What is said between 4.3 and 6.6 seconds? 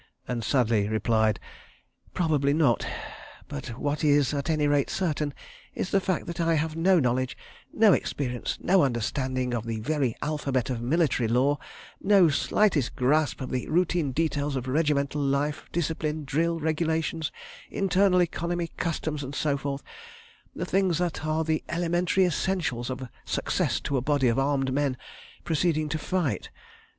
at any rate, certain, is the fact that I